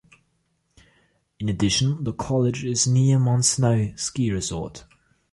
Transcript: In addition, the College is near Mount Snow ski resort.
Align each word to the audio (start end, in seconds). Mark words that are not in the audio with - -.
In 1.39 1.47
addition, 1.47 2.03
the 2.05 2.11
College 2.11 2.63
is 2.65 2.87
near 2.87 3.19
Mount 3.19 3.45
Snow 3.45 3.93
ski 3.97 4.31
resort. 4.31 4.85